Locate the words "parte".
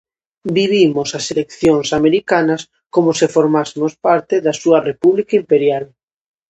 4.05-4.35